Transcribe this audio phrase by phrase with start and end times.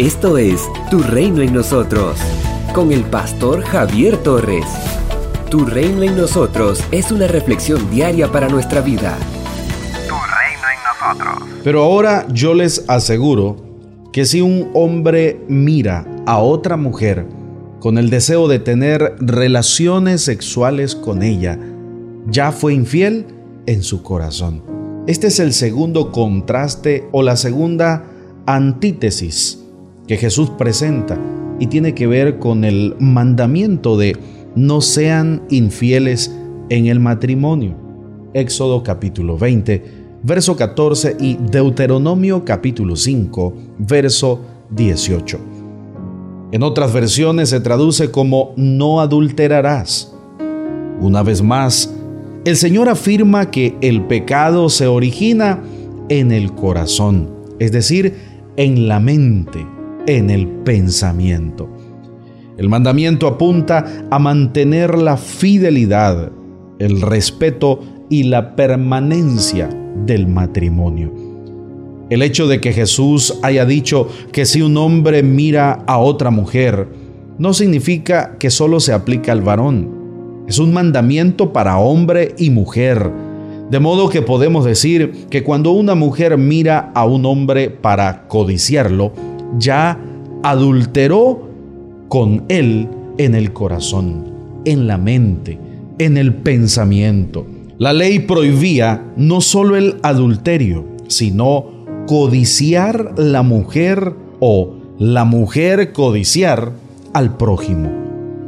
[0.00, 2.16] Esto es Tu Reino en Nosotros,
[2.72, 4.64] con el pastor Javier Torres.
[5.50, 9.18] Tu Reino en Nosotros es una reflexión diaria para nuestra vida.
[10.08, 11.48] Tu Reino en Nosotros.
[11.62, 13.56] Pero ahora yo les aseguro
[14.10, 17.26] que si un hombre mira a otra mujer
[17.78, 21.58] con el deseo de tener relaciones sexuales con ella,
[22.26, 23.26] ya fue infiel
[23.66, 24.62] en su corazón.
[25.06, 28.06] Este es el segundo contraste o la segunda
[28.46, 29.59] antítesis
[30.10, 31.16] que Jesús presenta
[31.60, 34.16] y tiene que ver con el mandamiento de
[34.56, 36.34] no sean infieles
[36.68, 37.76] en el matrimonio.
[38.34, 39.84] Éxodo capítulo 20,
[40.24, 45.38] verso 14 y Deuteronomio capítulo 5, verso 18.
[46.50, 50.12] En otras versiones se traduce como no adulterarás.
[51.00, 51.94] Una vez más,
[52.44, 55.62] el Señor afirma que el pecado se origina
[56.08, 57.30] en el corazón,
[57.60, 58.16] es decir,
[58.56, 59.64] en la mente,
[60.06, 61.68] en el pensamiento.
[62.56, 66.30] El mandamiento apunta a mantener la fidelidad,
[66.78, 69.68] el respeto y la permanencia
[70.04, 71.12] del matrimonio.
[72.10, 76.88] El hecho de que Jesús haya dicho que si un hombre mira a otra mujer,
[77.38, 80.44] no significa que solo se aplica al varón.
[80.48, 83.10] Es un mandamiento para hombre y mujer.
[83.70, 89.12] De modo que podemos decir que cuando una mujer mira a un hombre para codiciarlo,
[89.58, 89.98] ya
[90.42, 91.48] adulteró
[92.08, 94.24] con él en el corazón,
[94.64, 95.58] en la mente,
[95.98, 97.46] en el pensamiento.
[97.78, 101.66] La ley prohibía no solo el adulterio, sino
[102.06, 106.72] codiciar la mujer o la mujer codiciar
[107.12, 107.90] al prójimo.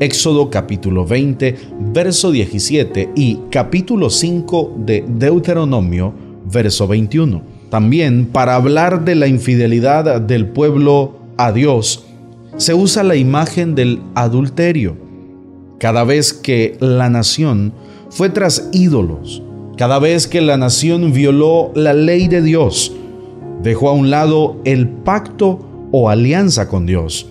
[0.00, 1.56] Éxodo capítulo 20,
[1.92, 6.12] verso 17 y capítulo 5 de Deuteronomio,
[6.52, 7.53] verso 21.
[7.74, 12.06] También para hablar de la infidelidad del pueblo a Dios,
[12.56, 14.96] se usa la imagen del adulterio.
[15.80, 17.72] Cada vez que la nación
[18.10, 19.42] fue tras ídolos,
[19.76, 22.94] cada vez que la nación violó la ley de Dios,
[23.64, 27.26] dejó a un lado el pacto o alianza con Dios.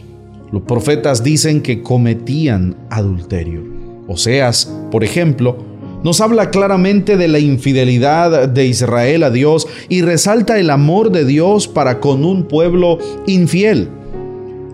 [0.52, 3.62] Los profetas dicen que cometían adulterio.
[4.10, 5.56] Oseas, por ejemplo,
[6.04, 11.26] nos habla claramente de la infidelidad de Israel a Dios y resalta el amor de
[11.26, 13.90] Dios para con un pueblo infiel.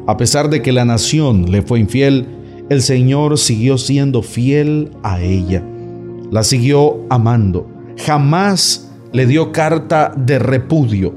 [0.08, 2.26] A pesar de que la nación le fue infiel,
[2.70, 5.64] el Señor siguió siendo fiel a ella.
[6.32, 7.68] La siguió amando.
[7.98, 11.14] Jamás le dio carta de repudio.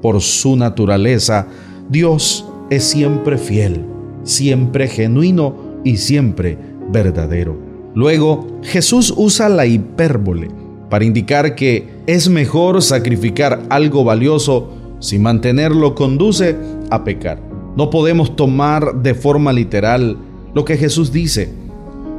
[0.00, 1.46] Por su naturaleza,
[1.88, 3.84] Dios es siempre fiel,
[4.24, 6.58] siempre genuino y siempre
[6.90, 7.71] verdadero.
[7.94, 10.48] Luego, Jesús usa la hipérbole
[10.88, 16.56] para indicar que es mejor sacrificar algo valioso si mantenerlo conduce
[16.90, 17.40] a pecar.
[17.76, 20.16] No podemos tomar de forma literal
[20.54, 21.48] lo que Jesús dice,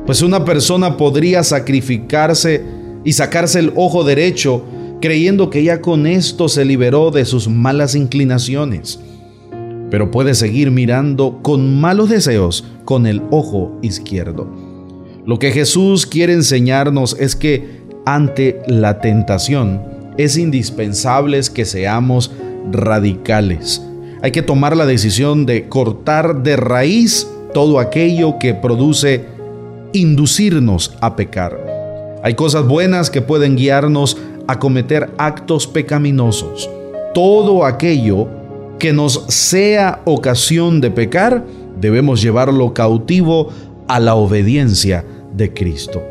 [0.06, 2.63] pues una persona podría sacrificarse
[3.03, 4.63] y sacarse el ojo derecho
[5.01, 9.00] creyendo que ya con esto se liberó de sus malas inclinaciones,
[9.91, 14.62] pero puede seguir mirando con malos deseos con el ojo izquierdo.
[15.25, 19.81] Lo que Jesús quiere enseñarnos es que ante la tentación
[20.17, 22.31] es indispensable que seamos
[22.72, 23.81] radicales.
[24.22, 29.25] Hay que tomar la decisión de cortar de raíz todo aquello que produce
[29.94, 31.57] inducirnos a pecar.
[32.22, 34.17] Hay cosas buenas que pueden guiarnos
[34.47, 36.69] a cometer actos pecaminosos.
[37.13, 38.28] Todo aquello
[38.78, 41.45] que nos sea ocasión de pecar,
[41.79, 43.50] debemos llevarlo cautivo
[43.88, 46.03] a la obediencia de Cristo.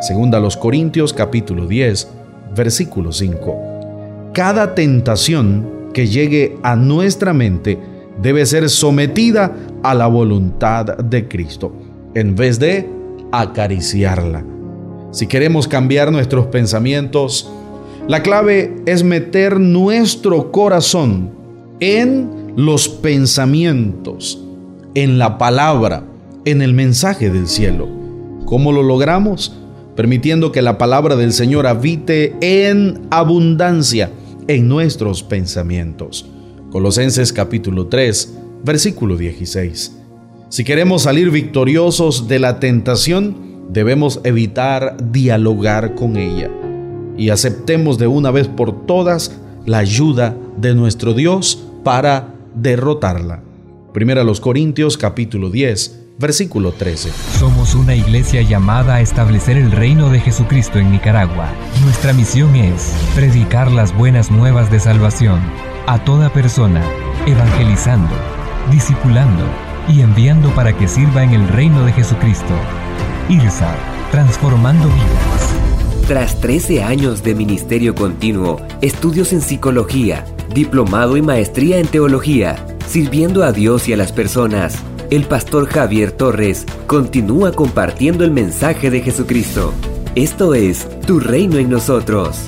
[0.00, 2.08] Segunda a los Corintios capítulo 10,
[2.56, 4.30] versículo 5.
[4.32, 7.78] Cada tentación que llegue a nuestra mente
[8.22, 11.72] debe ser sometida a la voluntad de Cristo,
[12.14, 12.88] en vez de
[13.32, 14.44] acariciarla.
[15.10, 17.50] Si queremos cambiar nuestros pensamientos,
[18.06, 21.30] la clave es meter nuestro corazón
[21.80, 24.44] en los pensamientos,
[24.94, 26.04] en la palabra,
[26.44, 27.99] en el mensaje del cielo.
[28.44, 29.56] ¿Cómo lo logramos?
[29.96, 34.10] Permitiendo que la palabra del Señor habite en abundancia
[34.48, 36.26] en nuestros pensamientos.
[36.70, 39.96] Colosenses capítulo 3, versículo 16.
[40.48, 46.50] Si queremos salir victoriosos de la tentación, debemos evitar dialogar con ella
[47.16, 53.42] y aceptemos de una vez por todas la ayuda de nuestro Dios para derrotarla.
[53.92, 57.10] Primera los Corintios capítulo 10, versículo 13.
[57.38, 61.48] Somos una iglesia llamada a establecer el reino de Jesucristo en Nicaragua.
[61.82, 65.40] Nuestra misión es predicar las buenas nuevas de salvación
[65.88, 66.84] a toda persona,
[67.26, 68.14] evangelizando
[68.70, 69.44] discipulando
[69.88, 72.54] y enviando para que sirva en el reino de Jesucristo.
[73.28, 73.74] IRSA,
[74.10, 76.06] transformando vidas.
[76.06, 83.44] Tras 13 años de ministerio continuo, estudios en psicología, diplomado y maestría en teología, sirviendo
[83.44, 89.00] a Dios y a las personas, el pastor Javier Torres continúa compartiendo el mensaje de
[89.00, 89.74] Jesucristo.
[90.14, 92.38] Esto es Tu Reino en nosotros.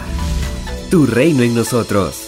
[0.89, 2.20] Tu reino en nosotros.